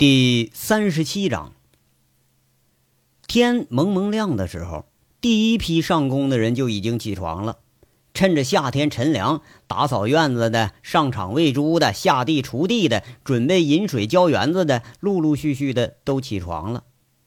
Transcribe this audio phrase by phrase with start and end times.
[0.00, 1.52] 第三十七章，
[3.26, 4.86] 天蒙蒙亮的时候，
[5.20, 7.58] 第一批上工的人就已经起床了。
[8.14, 16.84] 趁着夏天陈凉，打扫院子的、上场喂猪的、下地锄地的、准备饮水浇园子的，陆陆续续的都起床了。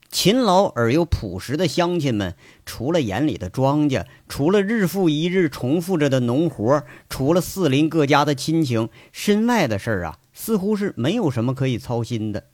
[0.10, 2.36] 勤劳而又朴实的乡亲们，
[2.66, 12.46] 除了眼里的庄稼，除了日复一日重复着的农活，除了四邻各家的亲情，身外的事儿啊，似乎是没有什么可以操心的。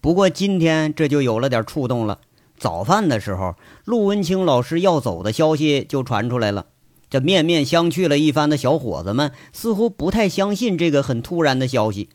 [0.00, 2.20] 不过今天这就有了点触动了。
[2.56, 6.66] 早饭的时候，陆文清老师要走的消息就传出来了。
[7.10, 12.08] 这面面相觑了一番的小伙子们，似乎不太相信这个很突然的消息。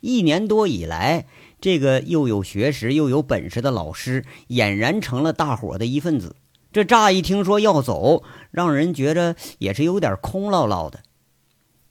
[0.00, 1.26] 一年多以来，
[1.60, 6.34] 这个又有学识又有本事的老师，俨然成了大伙的一份子。
[6.72, 11.00] 这乍一听说要走，让人觉着也是有点空落落的。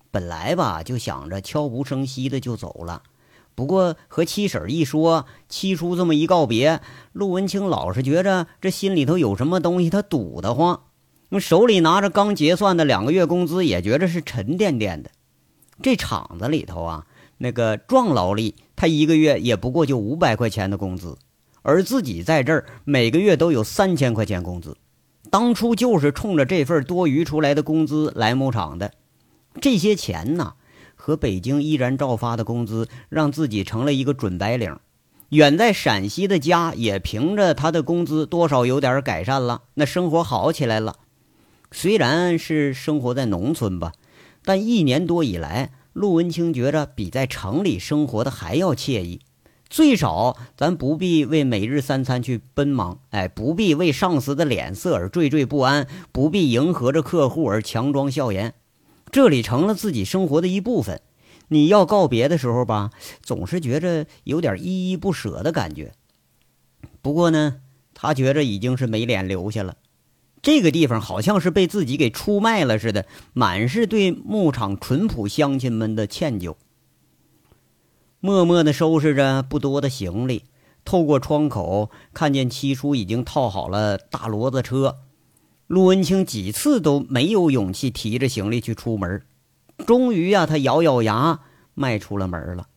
[0.10, 3.04] 本来吧，就想着悄无声息的就走了。
[3.54, 6.82] 不过和七婶一说，七叔这么一告别，
[7.14, 10.82] 陆文清老是觉着这心里头有什么东西，他堵得慌。
[11.40, 15.12] 手里拿着刚结算的两个月工资，也觉着是沉甸甸的。
[15.82, 17.06] 这厂子里头啊，
[17.38, 21.18] 那个壮劳力，他一个月也不过就五百块钱的工资，
[21.62, 24.76] 而自己在这儿每个月都有三千块钱工资。
[25.30, 28.92] 当初就是冲着这份多余出来的工资来牧场的，
[29.62, 30.56] 这些钱呢？
[31.02, 34.78] 和北京依然照发的工资，让自己成了一个准白领。
[35.30, 40.98] 远在陕西的家也凭着他的工资，多少有点改善了，那生活好起来了。
[41.72, 43.94] 虽然是生活在农村吧，
[44.46, 49.22] 但一年多以来，陆文清觉着比在城里生活的还要惬意。
[49.70, 58.54] 最少咱不必为每日三餐去奔忙，哎，不必为上司的脸色而惴惴不安，不必迎合着客户而强装笑颜。
[59.12, 61.02] 这里成了自己生活的一部分，
[61.50, 65.92] 你要告别的时候吧，总是觉着有点依依不舍的感觉。
[67.02, 67.58] 不过呢，
[67.94, 69.76] 他觉着已经是没脸留下了。
[70.42, 76.56] 这个地方好像是被自己给出卖了似的，满是对牧场淳朴乡亲们的歉疚。
[78.20, 80.46] 默默地收拾着不多的行李，
[80.86, 85.00] 透过窗口看见七叔已经套好了大骡子车。
[85.72, 89.22] 陆文清几次都没有勇气提着行李去出门，
[89.88, 91.40] 终于呀，他咬咬牙
[91.76, 92.68] 迈出了门了。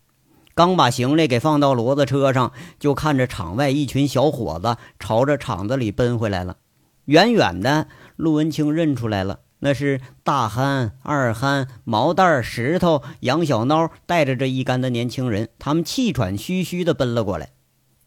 [0.54, 6.58] 刚把行李给放到骡子车上，就看着场外一群小伙子朝着厂子里奔回来了。
[7.06, 17.50] 远远的，陆文清认出来了，那是大憨、二憨、毛蛋、石头、杨小孬带着这一干的年轻人，他们气喘吁吁的奔了过来。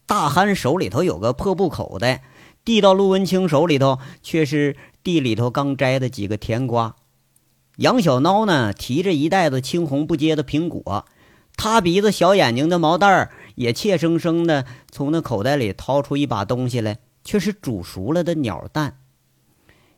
[0.06, 2.22] 大憨手里头有个破布口袋。
[2.68, 6.96] 递到陆文清手里头，却是地里头刚摘的几个甜瓜。
[7.76, 11.06] 杨小孬呢，提着一袋子青红不接的苹果。
[11.56, 18.98] 塌鼻子小眼睛的毛蛋儿也怯生生的从那口袋里掏出一把东西来，却是煮熟了的鸟蛋。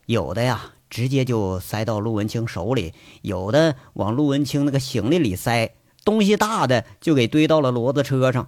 [0.05, 5.75] 有的呀，直接就塞到陆文清手里；有的往陆文清那个行李里塞。
[6.05, 8.47] 东西大的就给堆到了骡子车上。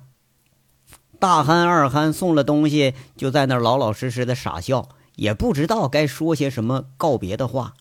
[1.24, 7.76] 大憨二憨送了东西，就在那儿老老实实的傻笑，也不知道该说些什么告别的话。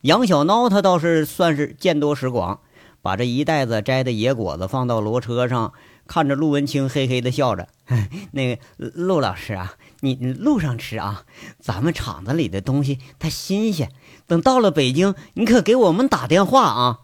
[0.00, 2.60] 杨小孬他倒是算是见多识广，
[3.02, 5.74] 把这一袋子摘的野果子放到骡车上，
[6.06, 7.68] 看着陆文清嘿嘿的笑着
[8.32, 11.24] ：“那个陆老师啊，你路上吃啊，
[11.60, 13.92] 咱们厂子里的东西它新鲜，
[14.26, 17.00] 等到了北京，你可给我们打电话啊。”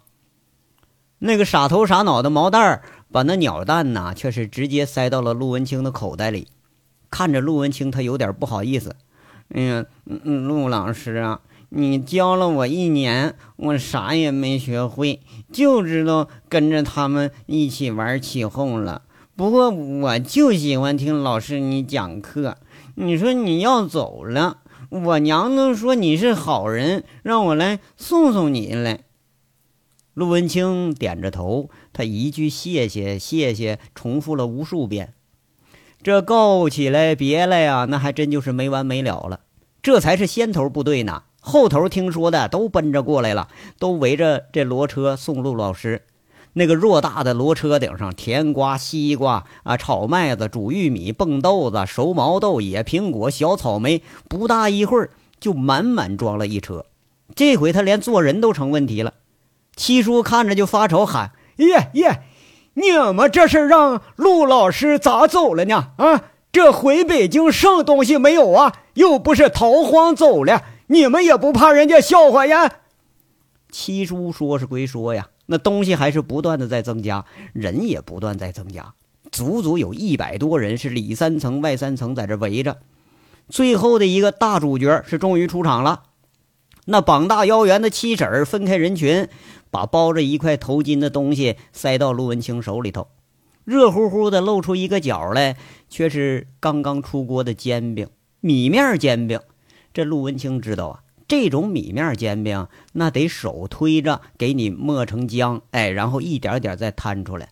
[1.24, 2.82] 那个傻头傻脑的毛蛋儿。
[3.12, 6.48] 把那鸟蛋呢，却是直接塞到了陆文清的口袋里。
[7.10, 8.96] 看着陆文清，他有点不好意思。
[9.54, 9.84] 哎呀，
[10.24, 15.20] 陆老师啊，你教了我一年，我啥也没学会，
[15.52, 19.02] 就知道跟着他们一起玩起哄了。
[19.36, 22.56] 不过我就喜欢听老师你讲课。
[22.94, 24.58] 你说你要走了，
[24.88, 29.00] 我娘都说你是好人，让我来送送你来。
[30.14, 35.14] 陆文清点着头，他一句“谢谢，谢谢”重复了无数遍。
[36.02, 39.40] 这告起来别来呀，那还真就是没完没了了。
[39.82, 43.48] 这才是先头部队呢，后头听说的都奔着过来了，
[43.78, 46.02] 都围着这骡车送陆老师。
[46.52, 55.10] 那个偌大的骡车顶上，甜瓜、西瓜啊，炒麦子、煮玉米、蹦豆子、熟毛豆、野苹果、小草莓，不大一会儿
[55.40, 56.84] 就满满装了一车。
[57.34, 59.14] 这回他连坐人都成问题了。
[59.74, 62.22] 七叔看着就发愁，喊：“耶耶，
[62.74, 65.92] 你们这是让陆老师咋走了呢？
[65.96, 68.74] 啊，这回北京剩东西没有啊？
[68.94, 72.70] 又不是逃荒走了，你们也不怕人家笑话呀？”
[73.72, 77.24] 七叔说是归说呀，那东西还是不断的在增加，
[77.54, 78.92] 人也不断在增加。
[79.30, 82.76] 足足有一百多人，是里三层外三层在这围着。
[83.48, 86.02] 最后的一个大主角是终于出场了，
[86.84, 89.28] 那膀大腰圆的七婶分开人群，
[89.72, 93.08] 把包着一块头巾的东西塞到陆文清手里头，
[93.64, 95.56] 热乎乎的露出一个角来，
[95.88, 98.06] 却是刚刚出锅的煎饼，
[98.40, 99.40] 米面煎饼。
[99.94, 107.48] 这陆文清知道啊，这种米面煎饼那得手推着给你磨成浆，哎，然后一点点再摊出来。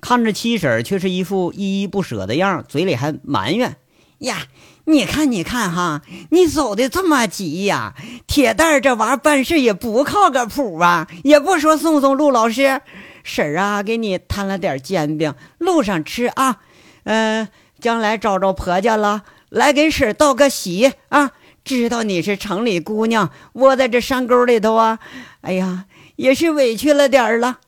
[0.00, 3.76] 看着七婶却是一副依依不舍的样，嘴里还埋怨
[4.18, 4.46] 呀。
[4.84, 6.00] 你看，你看哈，
[6.30, 7.92] 你走的这么急呀！
[8.26, 12.80] 铁蛋儿这玩意办事也不靠个谱啊，也不说送送陆老师
[13.22, 16.60] 婶儿啊，给你摊了点煎饼，路上吃啊。
[17.04, 17.46] 嗯，
[17.78, 21.32] 将来找着婆家了，来给婶儿道个喜啊。
[21.62, 24.98] 知道你是城里姑娘，窝在这山沟里头啊，
[25.42, 25.84] 哎呀，
[26.16, 27.58] 也是委屈了点儿了。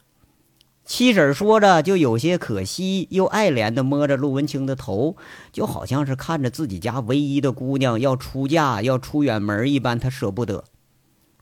[0.91, 5.15] 七婶说着，就有些可惜又爱怜的摸着陆文清的头，
[5.53, 10.65] 就好像是看着自己家唯一的姑娘要出嫁、要出远门一般，他舍不得。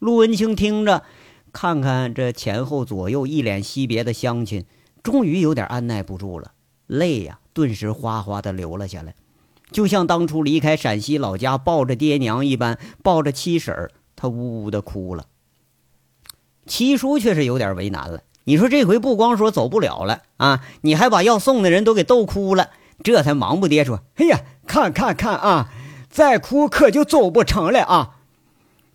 [0.00, 1.02] 陆文清听着，
[1.50, 4.66] 看看这前后左右一脸惜别的乡亲，
[5.02, 6.52] 终于有点按耐不住了，
[6.86, 9.14] 泪呀，顿时哗哗的流了下来，
[9.72, 15.24] 就像当初离开陕西老家抱着爹娘一般，抱着七婶他呜呜的哭了。
[16.66, 18.20] 七叔却是有点为难了。
[18.48, 22.70] 你说这回不光说走不了了啊，你还把要送的人都给逗哭了，
[23.04, 25.68] 这才忙不迭说：“哎呀，看看看啊，
[26.08, 28.14] 再哭可就走不成了啊！”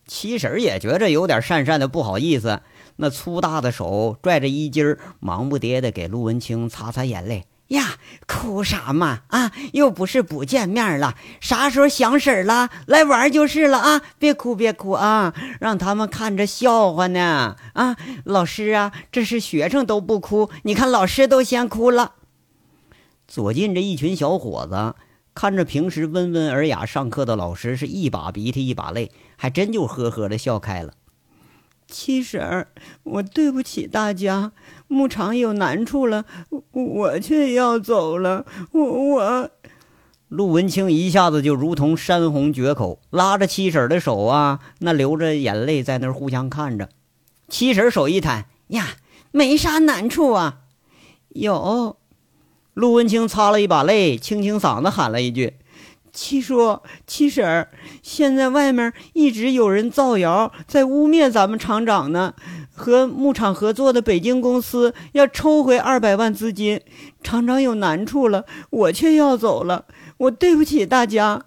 [0.10, 2.62] 七婶也觉着有点讪讪的不好意思，
[2.96, 7.46] 那粗大的手拽着衣襟忙不迭的给陆文清擦擦眼泪。
[7.70, 7.96] 呀，
[8.28, 9.22] 哭啥嘛？
[9.30, 14.02] 啊，又不是不见面了，啥时候想婶了，来玩就是了啊！
[14.20, 17.56] 别哭，别哭啊，让他们看着笑话呢。
[17.74, 17.96] 啊，
[18.26, 22.14] 老师啊，这是学生都不哭，你看老师都先哭了。
[23.28, 24.96] 左近这一群小伙子
[25.34, 30.94] 看着平时温文尔雅上课的老师，是一把鼻涕一把泪，还真就呵呵的笑开了。
[31.94, 32.68] 七婶儿，
[33.04, 34.52] 我对不起大家，
[34.88, 38.48] 牧场有难处了，我我却要走了。
[38.72, 39.50] 我我，
[40.28, 46.90] 陆文清一下子就如同山洪决口，拉着七婶的手啊，那流着眼泪在那儿互相看着。
[47.48, 48.96] 七婶手一摊，呀，
[49.32, 50.62] 没啥难处啊。
[51.30, 51.98] 有，
[52.74, 55.58] 陆文清擦了一把泪，清清嗓子喊了一句。
[56.14, 57.70] 七叔、七婶儿，
[58.04, 62.36] 现在外面一直有人造谣，在污蔑咱们厂长呢。
[62.76, 66.82] 和牧场合作的北京公司要抽回二百万资金，
[67.22, 69.86] 厂长有难处了，我却要走了，
[70.18, 71.46] 我对不起大家。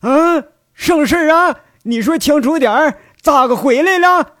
[0.00, 0.42] 啊，
[0.74, 1.60] 省事啊！
[1.84, 4.34] 你说清楚点儿，咋个回来了？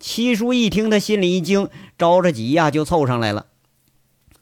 [0.00, 3.46] 七叔一听，他心里一惊，着着急呀，就凑上来了。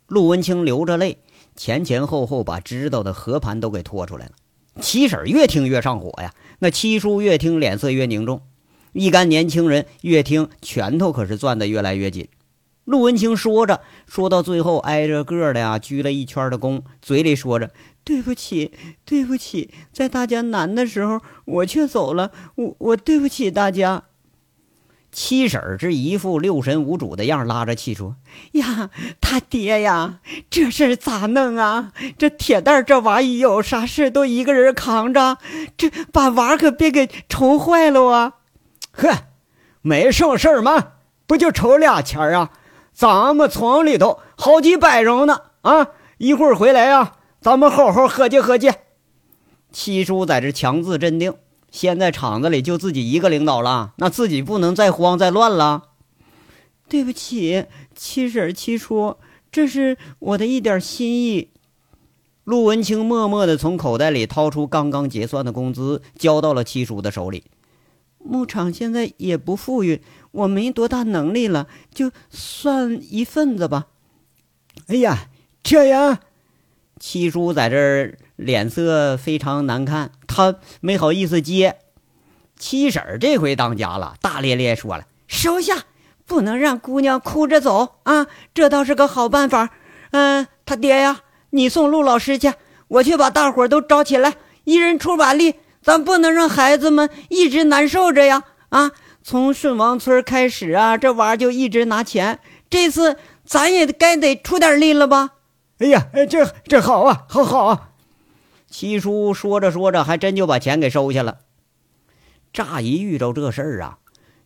[0.07, 1.19] 陆文清流着泪，
[1.55, 4.33] 前前后后把知道的和盘都给拖出来了。
[4.81, 8.43] 七婶越听越上火呀，那七叔越听脸色越凝重，
[8.93, 12.29] 一干年轻人越听拳头可是攥得越来越紧。
[12.85, 17.71] 陆文清说着，说到最后挨着个的呀鞠了一圈的躬，嘴里说着
[18.03, 18.73] ：“对不起，
[19.05, 24.05] 对不起，在大家难的时候我却走了，我我对不起大家。”
[25.13, 28.15] 七婶儿这一副六神无主的样，拉着气说
[28.53, 28.91] ：“呀，
[29.21, 31.93] 他爹呀，这事儿咋弄啊？
[32.17, 35.39] 这铁蛋这娃一有啥事都一个人扛着，
[35.77, 38.35] 这把娃可别给愁坏了啊！
[38.93, 39.11] 呵，
[39.83, 40.93] 没省事儿吗？
[41.27, 42.51] 不就愁俩钱儿啊？
[42.93, 45.89] 咱们村里头好几百人呢啊！
[46.19, 48.71] 一会儿回来呀，咱们好好合计合计。”
[49.73, 51.35] 七叔在这强自镇定。
[51.71, 55.85] 现在厂子里就自己一个领导了，那自己不能再慌再乱了。
[56.89, 59.17] 对不起，七婶七叔，
[59.53, 61.51] 这是我的一点心意。
[62.43, 67.45] 陆文清默默地从口袋里掏出刚刚结算的工资，交到了七叔的手里。
[68.19, 73.87] 牧场现在也不富裕，我没多大能力了，就算一份子吧。
[74.89, 75.29] 哎呀，
[75.63, 76.19] 这样，
[76.99, 80.13] 七叔在这儿脸色非常难看。
[80.27, 81.77] 他没好意思接，
[82.59, 85.85] 七婶儿这回当家了，大咧咧说了：“收下，
[86.27, 88.27] 不能让姑娘哭着走啊！
[88.55, 89.71] 这倒是个好办法。
[90.13, 91.21] 嗯，他爹呀，
[91.51, 92.53] 你送陆老师去，
[92.89, 98.45] 我去把大伙都招起来，一人出把力，咱不能让孩子们一直难受着呀！
[98.71, 98.93] 啊，
[99.23, 102.39] 从顺王村开始啊，这娃就一直拿钱，
[102.71, 105.31] 这次咱也该得出点力了吧？
[105.79, 107.89] 哎呀，这这好啊，好好啊！”
[108.71, 111.39] 七叔说着说着，还真就把钱给收下了。
[112.53, 113.99] 乍一遇着这事儿啊，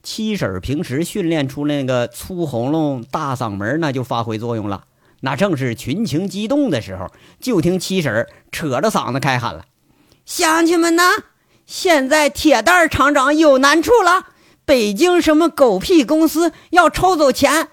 [0.03, 4.85] 七婶平时训练出那个粗喉咙、大嗓门，那就发挥作用了。
[5.21, 9.67] 那正是群情激动的时候，就听七婶扯着嗓子开喊了
[10.25, 11.03] ：“乡亲们呐，
[11.67, 14.29] 现在铁蛋厂长有难处了，
[14.65, 17.69] 北京什么狗屁公司要抽走钱。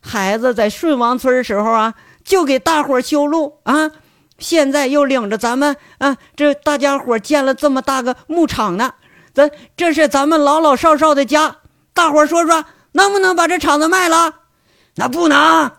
[0.00, 3.90] 孩子在顺王村时候啊，就给大伙修路啊，
[4.44, 8.92] 现在又领着咱们啊，这大家伙建了这么大个牧场呢。
[9.32, 11.56] 咱这是咱们老老少少的家，
[11.94, 14.34] 大伙说说，能不能把这厂子卖了？
[14.96, 15.70] 那不能。”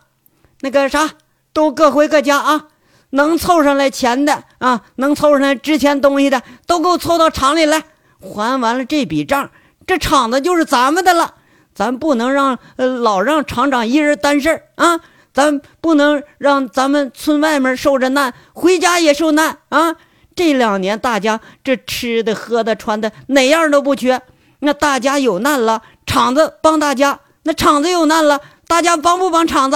[0.62, 1.12] 那个啥，
[1.54, 2.66] 都各回各家啊！
[3.12, 7.84] 能凑上来钱的啊，能凑上来值钱东西的，都给我凑到厂里来。
[8.20, 9.52] 还完了这笔账，
[9.86, 11.36] 这厂子就是咱们的了。
[11.76, 15.00] 咱不能让老让厂长一人担事儿啊！
[15.36, 19.98] 咱不能让咱们村外面受着难，回家也受难啊！
[20.34, 24.22] 这两年大家这吃的、喝的、穿的哪样都不缺。
[24.60, 29.76] 那大家有难了，厂子帮大家；那厂子有难了，大家帮不帮厂子？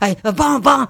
[0.00, 0.88] 哎，帮帮！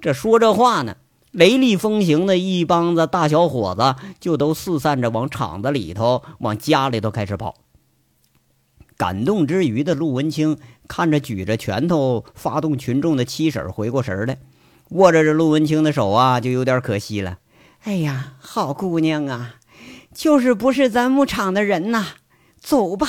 [0.00, 0.96] 这说这话呢，
[1.30, 7.54] 雷厉风行的一帮子大小伙子就都四散着往厂子里头、往家里头开始跑。
[8.96, 14.38] 感动之余的陆文清看着举着拳头发动群众的七婶，回过神来，
[14.88, 17.38] 握着这陆文清的手啊，就有点可惜了。
[17.84, 19.56] 哎呀，好姑娘啊，
[20.12, 22.06] 就是不是咱牧场的人呐，
[22.58, 23.06] 走吧。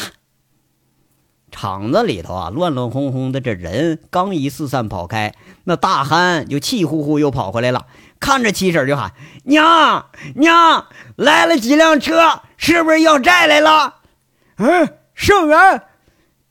[1.52, 5.34] 厂子里头啊，乱乱哄哄的，这人刚一四散跑开，
[5.64, 7.88] 那大憨就气呼呼又跑回来了，
[8.20, 9.14] 看着七婶就喊
[9.46, 10.06] ：“娘
[10.36, 13.96] 娘，来了几辆车，是不是要债来了？”
[14.58, 15.82] 嗯，圣人。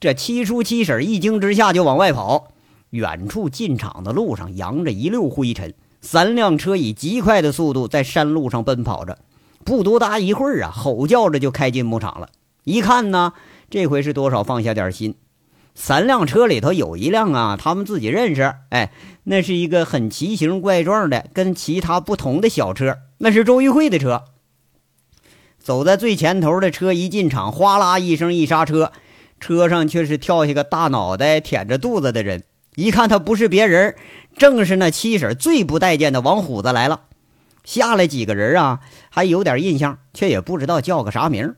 [0.00, 2.52] 这七叔七婶一惊之下就往外跑，
[2.90, 9.18] 远处进场的路上扬着一溜灰尘，三辆车以极快的速度在山路上奔跑着，
[9.64, 12.28] 不多大一会儿啊，吼叫着就开进牧场了。
[12.64, 13.32] 一看呢。
[13.70, 15.16] 这回是多少放下点心，
[15.74, 18.54] 三辆车里头有一辆啊，他们自己认识。
[18.70, 18.90] 哎，
[19.24, 24.24] 那是一个很奇形怪状的、跟其他不同的小车，那是周玉慧的车。
[25.58, 28.90] 走在最前头的车一进场，哗啦一声一刹车，
[29.40, 32.44] 车上却是跳下个大脑袋、舔着肚子的人。
[32.76, 33.96] 一看他不是别人，
[34.36, 37.00] 正是那七婶最不待见的王虎子来了。
[37.64, 38.80] 下来几个人啊，
[39.10, 41.54] 还有点印象，却也不知道叫个啥名。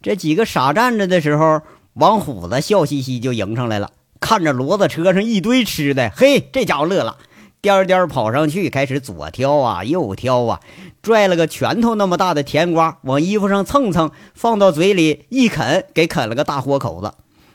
[0.00, 1.62] 这几个傻站着的时候，
[1.94, 7.18] 王虎子笑嘻嘻就迎上来了，看着骡子车上一堆吃的，嘿，这家伙乐了，
[7.60, 10.60] 颠颠跑上去，开始左挑啊，右挑啊，
[11.02, 17.12] 拽了个拳头那么大的甜瓜往衣服上蹭蹭，放到嘴里一啃，给啃了个大豁口子。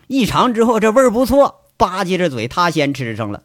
[0.08, 3.42] 一尝之后，这味儿不错，吧唧着嘴，他先吃上了。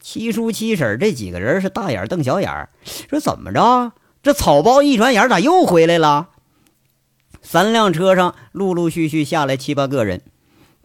[0.00, 2.68] 七叔七婶这几个人是大眼瞪小眼，
[3.08, 3.92] 说怎么着？
[4.22, 6.28] 这草包一转眼咋又回来了？
[7.40, 10.20] 三辆车上陆陆续续下来七八个人，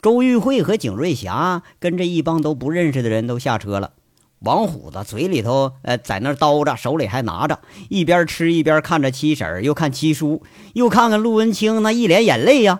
[0.01, 3.91] 周玉慧和景瑞霞跟着一帮都不认识的人都下车了。
[4.39, 10.43] 王虎子嘴里头呃在那叨着，手里还拿着，一边吃一边看着七婶，又看七叔，
[10.73, 12.79] 又看看陆文清，那一脸眼泪呀。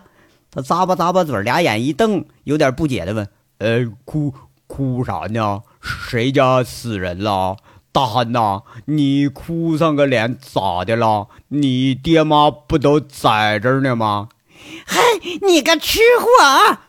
[0.52, 3.28] 他咂巴咂巴嘴，俩眼一瞪，有点不解的问
[3.60, 4.34] ：“呃，哭
[4.68, 5.62] 哭啥呢？
[5.82, 7.58] 谁家死人了？”
[7.92, 11.28] 大汉呐，你哭丧个脸咋的了？
[11.50, 14.30] 你爹妈不都在这儿呢吗？
[14.86, 15.00] 嗨，
[15.48, 16.89] 你个吃货啊！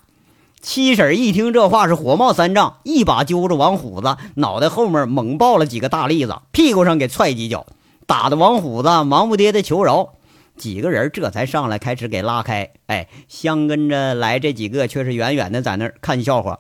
[0.63, 7.67] 七婶一听这话是火冒三丈，一把揪着王虎子脑袋后面猛抱了几个大栗子，屁股上给踹几脚，
[8.07, 10.15] 打的王虎子忙不迭的求饶。
[10.57, 12.71] 几个人这才上来开始给拉开。
[12.87, 16.59] 哎，相跟着来这几个却是远远的在那儿看笑话。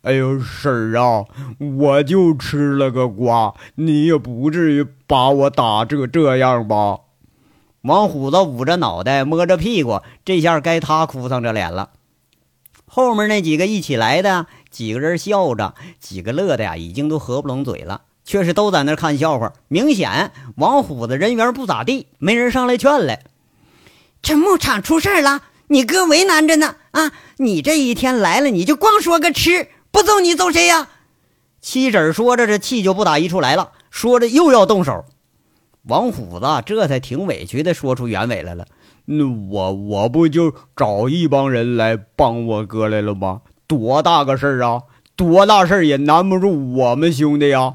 [0.00, 1.26] 哎呦，婶儿啊，
[1.78, 7.00] 我就吃了个瓜，你也不至于把我打这这样吧？
[7.82, 11.90] 王虎子捂着脑袋，摸着屁股，这下该他哭丧着脸了。
[12.94, 19.54] 后面那几个一起来的几个人笑着，几个乐的呀，已经都合不拢嘴了，却是都在那看笑话。
[19.68, 23.24] 明显王虎子人缘不咋地，没人上来劝来。
[24.20, 27.12] 这牧场出事了，你哥为难着呢啊！
[27.38, 29.68] 你这一天来了，你就光说个吃。
[29.90, 30.88] 不揍你揍谁呀？
[31.62, 33.72] 七婶说着，这气就不打一处来了。
[33.88, 35.06] 说着又要动手，
[35.84, 38.66] 王虎子这才挺委屈的说出原委来了。
[39.18, 43.42] 那我我不就找一帮人来帮我哥来了吗？
[43.66, 44.82] 多大个事儿啊！
[45.16, 47.74] 多大事儿也难不住我们兄弟呀！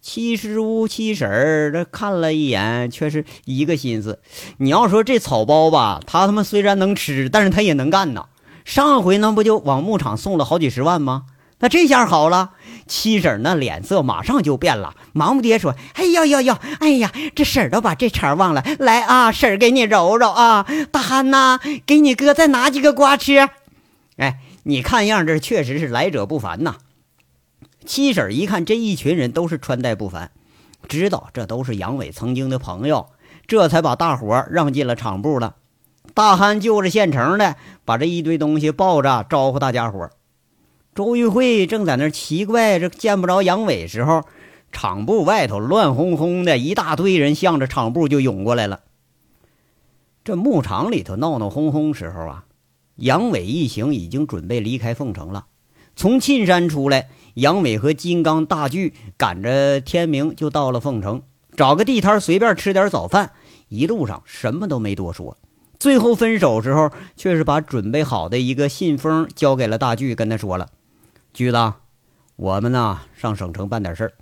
[0.00, 4.20] 七叔七婶儿这看了一眼，却是一个心思。
[4.58, 8.26] 你要说这草包吧，他他妈虽然能吃，但是他也能干呐。
[8.64, 11.24] 上回那不就往牧场送了好几十万吗？
[11.58, 12.52] 那这下好了，
[12.90, 18.64] 七婶那脸色马上就变了，忙不迭说：“哎呦呦呦，哎呀，这婶儿都把这茬忘了。
[18.80, 23.48] 来啊，婶儿给你揉揉啊，大憨呐，给你哥再拿几个瓜吃。
[24.16, 26.78] 哎，你看样，这确实是来者不凡呐。
[27.86, 30.32] 七婶一看这一群人都是穿戴不凡，
[30.88, 33.06] 知道这都是杨伟曾经的朋友，
[33.46, 35.54] 这才把大伙让进了厂部了。
[36.12, 37.54] 大憨就着现成的，
[37.84, 40.10] 把这一堆东西抱着招呼大家伙。
[40.94, 44.24] 周玉慧正在那奇怪这见不着杨伟时候，
[44.72, 48.80] 厂部外头乱哄哄的一大堆人向着厂部就涌过来了。
[50.24, 52.44] 这牧场里头闹闹哄哄时候啊，
[52.96, 55.46] 杨伟一行已经准备离开凤城了。
[55.96, 61.22] 从沁山出来，杨伟和金刚、大巨赶着天明就到了凤城，
[61.56, 63.32] 找个地摊随便吃点早饭。
[63.68, 65.36] 一路上什么都没多说，
[65.78, 70.68] 最后分手时候却是把准备好的一个信封交给了大巨，跟他说了
[71.32, 71.72] ：“巨子，
[72.36, 74.12] 我们呢上省城办点事儿，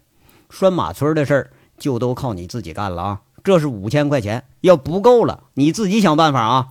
[0.50, 6.68] 拴马村的事儿就都靠你自己干了啊。”这是五千块钱，要不够了，你自己想办法啊。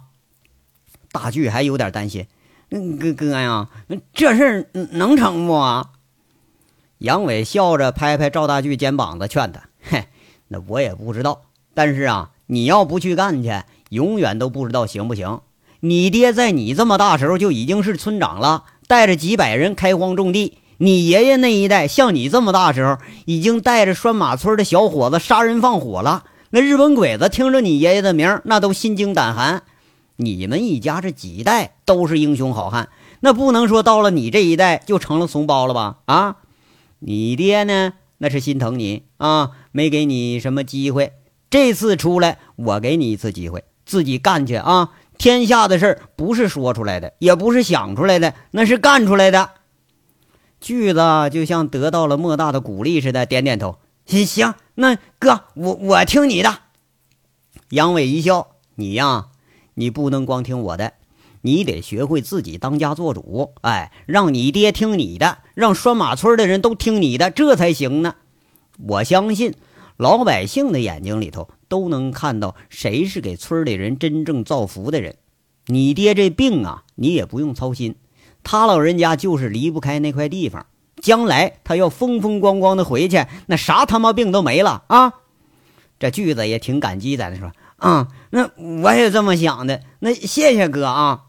[1.11, 2.27] 大巨还有点担心，
[2.69, 3.69] 哥哥呀，
[4.13, 5.87] 这事儿能成不？
[6.99, 10.07] 杨伟笑着拍拍赵大巨肩膀子，劝他：“嘿，
[10.49, 15.41] 那我也不知道，但是啊，你要不去干去，永远都不知道行不行。
[15.79, 20.57] 你爹在你这么大时候就已经是村长了，带着几百人开荒种地。
[20.79, 29.63] 你爷爷那一代像你这么大时候，已经带着拴马村的小伙子杀人放火了。”那日本鬼子听着你爷爷的名，那都心惊胆寒。
[30.15, 32.89] 你们一家这几代都是英雄好汉，
[33.19, 35.97] 那不能说到了你这一代就成了怂包了吧？
[36.05, 36.37] 啊，
[36.99, 37.93] 你爹呢？
[38.19, 41.11] 那是心疼你啊，没给你什么机会。
[41.49, 44.91] 这次出来，我给你一次机会，自己干去啊！
[45.17, 49.51] 天下的事不是说出来的，也不是想出来的，那是干出来的。
[50.59, 50.99] 句子
[51.31, 53.79] 就像得到了莫大的鼓励似的，点点头。
[54.05, 56.59] 行，那哥，我我听你的。
[57.69, 59.27] 杨伟一笑：“你呀，
[59.73, 60.93] 你不能光听我的，
[61.41, 63.53] 你得学会自己当家做主。
[63.61, 68.15] 哎，让你爹听你的，让拴马村的人都听你的，这才行呢。
[68.79, 69.53] 我相信，
[69.97, 75.17] 老百姓的眼睛里头都能看到谁是给村里人真正造福的人。
[75.67, 77.95] 你爹这病啊，你也不用操心，
[78.43, 80.65] 他老人家就是离不开那块地方。”
[80.99, 85.13] 将来他要风风光光的回去，那啥他妈病都没了啊！
[85.99, 88.49] 这句子也挺感激，在那说啊，那
[88.81, 89.83] 我也这么想的。
[89.99, 91.25] 那谢谢哥啊。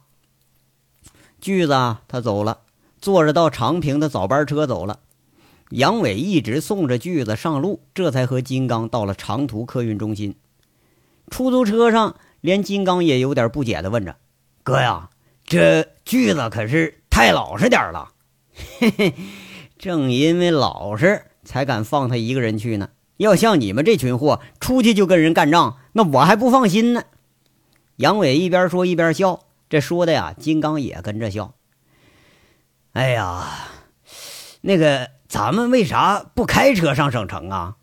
[1.38, 2.60] 句子他走了，
[2.98, 5.00] 坐着到长平的早班车走了。
[5.70, 10.34] 杨伟一直送着锯子上路，这才和金刚到了长途客运中心。
[11.30, 14.16] 出租车上，连金刚也有点不解的问着
[14.64, 15.10] ：“哥呀，
[15.44, 18.12] 这锯子可是太老实点了。”
[18.78, 19.14] 嘿嘿。
[19.78, 22.88] 正因为老实，才敢放他一个人去呢。
[23.18, 27.04] 要像你们这群货，出去就跟人干仗，那我还不放心呢。
[27.96, 31.54] 杨伟一边说一边笑，这说的呀，金刚也跟着笑。
[32.94, 33.68] 哎呀，
[34.62, 37.76] 那个，咱们为啥不开车上省城啊？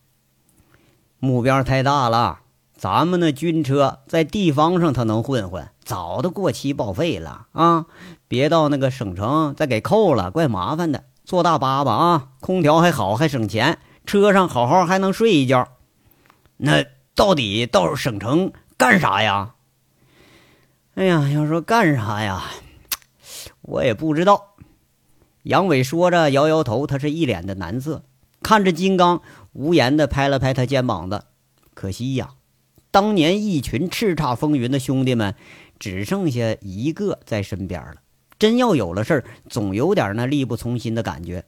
[1.20, 2.40] 目标太大了，
[2.76, 7.86] 咱们那军车在地方上它能混混，早都过期报废了啊！
[8.28, 11.04] 别到那个省城再给扣了，怪麻烦的。
[11.24, 13.78] 坐大巴吧啊，空调还好，还省钱，
[14.08, 15.68] 车上好好还能睡一觉。
[16.58, 19.54] 那到底到省城干啥呀？
[20.96, 22.44] 哎呀，要说干啥呀，
[23.62, 24.55] 我也不知道。
[25.46, 28.04] 杨伟说着，摇摇头，他是一脸的难色，
[28.42, 29.22] 看着金刚，
[29.54, 31.26] 无言的拍了拍他肩膀子。
[31.76, 32.32] 可惜呀，
[32.90, 35.36] 当年一群叱咤风云的兄弟们，
[35.78, 37.98] 只剩下一个在身边了。
[38.40, 41.46] 真要有了事儿，总有点那力不从心的感觉。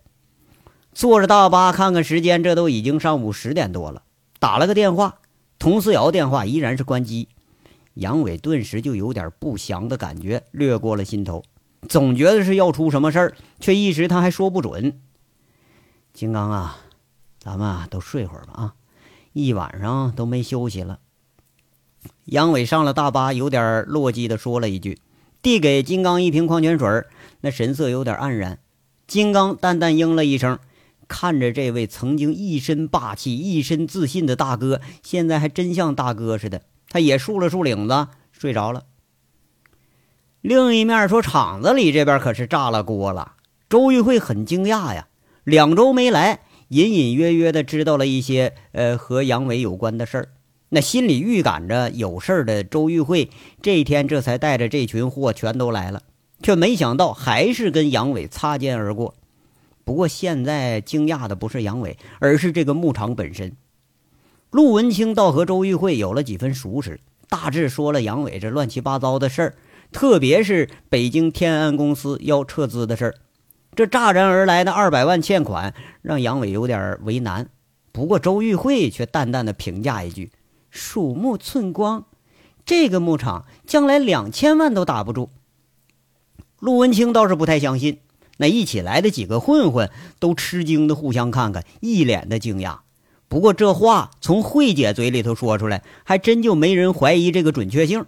[0.94, 4.04] 坐着大巴看看时间，这都已经上午十点多了。
[4.38, 5.22] 打了个电话，
[5.58, 7.30] 佟思瑶电话依然是关机。
[7.96, 11.44] 杨伟顿时就有点不祥的感觉掠过了心头，
[11.88, 15.00] 总觉得是要出什么事儿，却一时他还说不准。
[16.14, 16.78] 金刚啊，
[17.40, 18.74] 咱们啊都睡会儿吧啊，
[19.34, 21.00] 一晚上都没休息了。
[22.26, 25.00] 杨伟上了大巴，有点落寂的说了一句。
[25.42, 27.06] 递给金刚一瓶矿泉水，
[27.42, 28.60] 那神色有点黯然。
[29.06, 30.60] 金刚淡淡应了一声，
[31.08, 36.64] 看着这位曾经一身霸气、一身自信的大哥，现在还真像大哥似的。
[36.90, 38.84] 他也竖了竖领子，睡着了。
[40.42, 43.34] 另一面说，厂子里这边可是炸了锅了。
[43.70, 45.08] 周玉慧很惊讶呀，
[45.44, 50.30] 两周没来，隐隐约约的知道了一些呃和杨伟有关的事儿。
[50.70, 53.30] 那心里预感着有事儿的周玉慧，
[53.62, 56.04] 这一天这才带着这群货全都来了，
[56.42, 59.16] 却没想到还是跟杨伟擦肩而过。
[59.84, 63.56] 不过现在惊讶的不是杨伟，而是这个牧场本身。
[64.52, 69.56] 陆文清倒和周玉慧有了几分熟识，大致说了杨伟这乱七八糟的事儿，
[69.98, 73.16] 特别是北京天安公司要撤资的事儿。
[73.76, 77.50] 这乍然而来的二百万欠款，让杨伟有点为难。
[77.92, 80.32] 不过周玉慧却淡淡的评价一句
[80.70, 82.06] ：“鼠目寸光，
[82.64, 85.32] 这个牧场将来两千万都打不住。”
[86.62, 87.98] 陆文清倒是不太相信。
[88.38, 92.82] 那一起来的几个混混都吃惊的互相看看，一脸的惊讶。
[93.28, 98.06] 不过这话从慧姐嘴里头说出来，还真就没人怀疑这个准确性。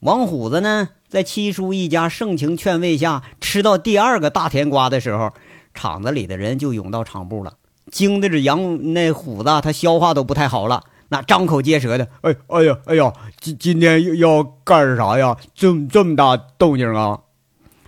[0.00, 5.32] 王虎子呢，在七叔一家盛情劝慰下，吃到第二个大甜瓜的时候，
[5.74, 7.54] 厂子里的人就涌到厂部了，
[7.90, 15.36] 惊的这杨那虎子他消化都不太好了，那张口结舌的，哎哎呀哎呀，今今天要干啥呀？
[15.54, 17.20] 这么这么大动静啊！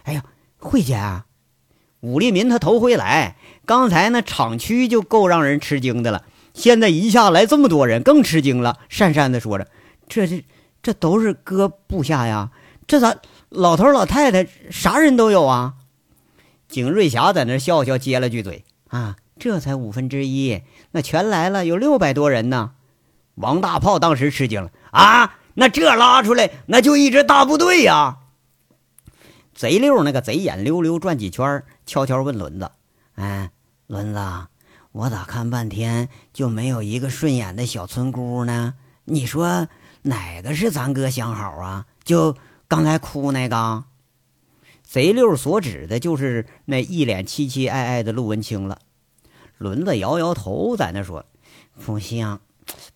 [0.02, 0.22] 哎呀，
[0.58, 1.24] 慧姐，啊
[2.00, 3.36] 武立民他头回来。
[3.64, 8.80] 刚才那厂区就够让人吃惊的了，现在一下来这么多人，更吃惊了。
[8.90, 9.68] 讪讪的说着
[10.08, 10.44] ：“这这
[10.82, 12.50] 这都是哥部下呀，
[12.86, 13.16] 这咋
[13.48, 15.74] 老头老太太啥人都有啊？”
[16.68, 22.72] 景瑞霞在那笑笑，接了句嘴：“啊，这才五分之一，那全来了有六百多人呢。”
[23.36, 28.18] 王大炮当时吃惊了：“啊，那这拉出来那就一支大部队呀！”
[29.54, 32.70] 贼六那个贼眼溜溜转几圈，悄悄问轮子。
[33.14, 33.50] 哎，
[33.86, 34.20] 轮子，
[34.92, 38.74] 我咋看半天就没有一个顺眼的小村姑呢？
[39.04, 39.68] 你说
[40.02, 41.86] 哪个是咱哥相好啊？
[42.04, 42.36] 就
[42.68, 43.84] 刚才哭那个
[44.82, 48.78] 贼六所指的就是那一脸凄凄爱爱的陆文清了。
[49.58, 51.24] 轮子摇摇头，在那说
[51.84, 52.40] ：“不像，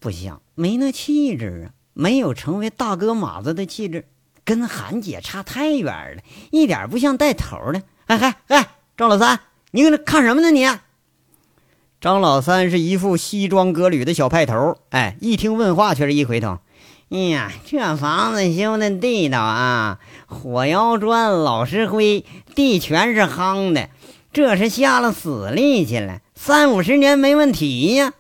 [0.01, 4.07] 不像，没那气质啊，没有成为大哥马子的气质，
[4.45, 9.41] 跟韩姐差太远了，一点不像带头的。”哎嗨哎，赵老三。
[9.71, 10.51] 你搁那看什么呢？
[10.51, 10.67] 你
[12.01, 16.59] 张老三是一副西装革履的小派头，哎，一听问话却是一回头。
[17.09, 22.25] 哎呀，这房子修的地道啊，火窑砖、老石灰，
[22.57, 23.91] 地全是夯的，
[24.33, 28.15] 这是下了死力气了，三五十年没问题呀。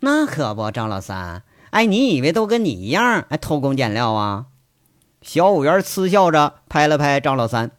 [0.00, 4.46] 那可不，张老三，哎，你以为都跟你一样，哎，偷工减料啊？
[5.22, 7.70] 小五元嗤笑着拍了拍张老三。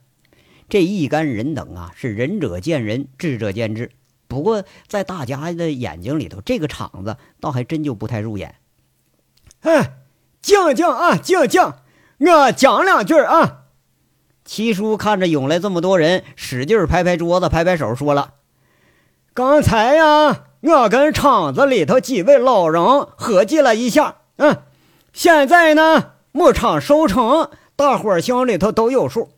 [0.69, 3.91] 这一干人等啊，是仁者见仁，智者见智。
[4.29, 8.55] 不过在大家的眼睛里头，这个场子倒还真就不太入眼。
[9.59, 9.91] 哎，
[10.41, 11.73] 静静啊，静静，
[12.19, 13.59] 我讲两句啊。
[14.43, 18.33] 七叔看着涌来这么多人，使劲拍拍桌子，拍拍手，说了
[19.33, 22.83] ：“刚才呀，我跟厂子里头几位老人
[23.15, 24.63] 合计了一下，嗯，
[25.13, 29.29] 现在呢，牧场收成，大伙儿心里头都有数。”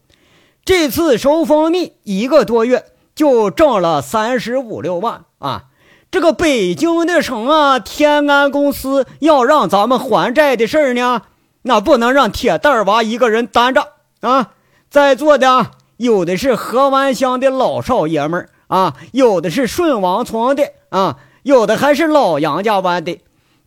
[0.66, 5.66] 这次收蜂蜜一个多月就挣了三十五六万啊！
[6.13, 11.23] 这个北京的城啊，天安公司要让咱们还债的事儿呢，
[11.63, 13.88] 那不能让铁蛋娃一个人担着
[14.21, 14.52] 啊！
[14.91, 23.19] 在座的有的是河湾乡的老少爷们儿啊，有的是顺王村的啊，有的还是老杨家湾的。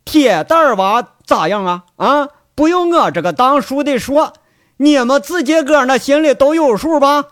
[0.05, 1.83] 铁蛋娃咋样啊？
[1.97, 4.31] 啊，不用我这个当叔的说。
[4.77, 7.25] 你们自己个那心里都有数吧？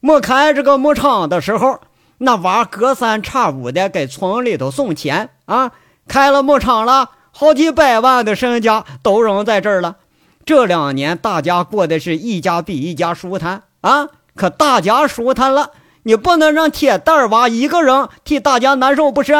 [0.00, 1.78] 没开这个牧场的时候，
[2.18, 5.72] 那娃隔三差五的给村里头送钱啊。
[6.08, 9.96] 开了牧场了，好几百万的身家都扔在这儿了。
[10.44, 14.08] 这两年大家过的是一家比一家舒坦啊。
[14.34, 15.72] 可大家舒坦了，
[16.04, 19.32] 你不能让铁蛋娃一个人替大家难受不是？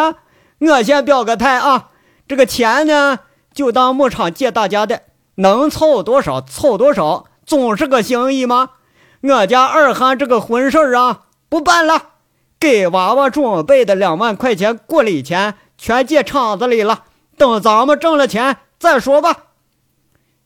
[0.59, 1.91] 我先表个态啊，
[2.27, 3.19] 这个钱呢，
[3.55, 5.03] 就当牧场借大家的，
[5.37, 7.27] 能凑多少凑多少。
[7.45, 8.71] 总是个心意吗？
[9.21, 12.03] 我家二憨这个婚事啊，不办了，
[12.59, 17.05] 给娃娃准备的两万块钱过礼钱全借厂子里了，
[17.37, 19.45] 等咱们挣了钱再说吧。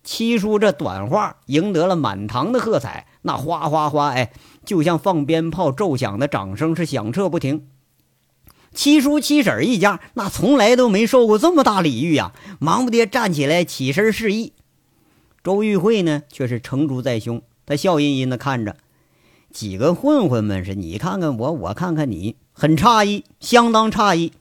[0.03, 4.33] 七叔这短话赢得了满堂的喝彩，那哗哗哗，哎，
[4.65, 7.69] 就像放鞭炮骤响的掌声是响彻不停。
[8.73, 14.53] 七叔七婶一家那从来都没受过这么大礼遇呀，忙不迭站起来起身示意。
[15.45, 17.43] 周玉慧呢，却是成竹在胸。
[17.67, 18.77] 他笑吟吟地看着
[19.53, 24.33] 几个混混们，是你看看我，我看看你，很诧异，相当诧异。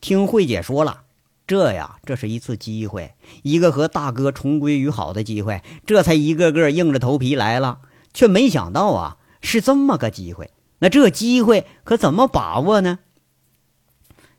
[0.00, 1.02] 听慧姐说了，
[1.46, 7.80] 这呀，这是一次机会，一个和大哥重归于好的机会，这才一个个硬着头皮来了。
[8.12, 10.50] 却没想到啊，是这么个机会。
[10.78, 12.98] 那这机会可怎么把握呢？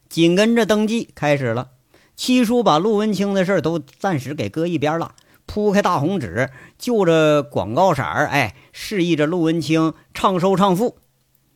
[0.10, 1.70] 紧跟着登记开始了，
[2.16, 5.14] 七叔把陆文清的事都暂时给搁一边了。
[5.48, 10.98] 铺开大红纸，就着广告色儿，哎，示意着陆文清唱收唱付。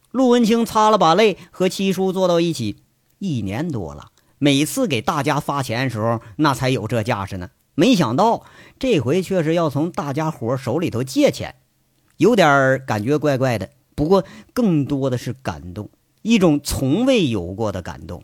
[0.10, 2.77] 陆文清擦了把泪，和七叔坐到一起。
[3.19, 4.08] 一年多了，
[4.39, 7.51] 每次给大家发钱的时候，那才有这架势呢。
[7.75, 8.43] 没想到
[8.80, 11.56] 这回却是要从大家伙手里头借钱，
[12.17, 13.69] 有点感觉怪怪的。
[13.93, 14.23] 不过
[14.54, 15.89] 更多的是感动，
[16.23, 18.23] 一种从未有过的感动。